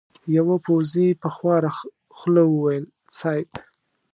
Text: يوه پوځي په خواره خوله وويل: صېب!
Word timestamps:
يوه 0.37 0.55
پوځي 0.65 1.07
په 1.21 1.27
خواره 1.35 1.69
خوله 2.17 2.41
وويل: 2.51 2.85
صېب! 3.17 3.47